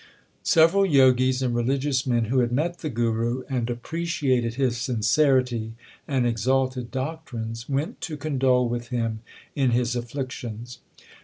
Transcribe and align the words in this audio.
Several 0.41 0.87
Jogis 0.91 1.43
and 1.43 1.53
religious 1.53 2.07
men 2.07 2.25
who 2.25 2.39
had 2.39 2.51
met 2.51 2.79
the 2.79 2.89
Guru 2.89 3.43
and 3.47 3.69
appreciated 3.69 4.55
his 4.55 4.77
sincerity 4.77 5.73
and 6.07 6.25
exalted 6.25 6.89
doctrines, 6.89 7.69
went 7.69 8.01
to 8.01 8.17
condole 8.17 8.67
with 8.67 8.87
him 8.87 9.19
in 9.55 9.69
his 9.69 9.95
afflictions. 9.95 10.79